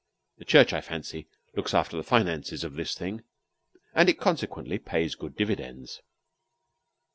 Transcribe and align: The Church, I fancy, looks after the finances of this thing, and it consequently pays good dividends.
The 0.39 0.45
Church, 0.45 0.73
I 0.73 0.81
fancy, 0.81 1.27
looks 1.55 1.75
after 1.75 1.95
the 1.95 2.01
finances 2.01 2.63
of 2.63 2.73
this 2.73 2.95
thing, 2.95 3.21
and 3.93 4.09
it 4.09 4.19
consequently 4.19 4.79
pays 4.79 5.13
good 5.13 5.35
dividends. 5.35 6.01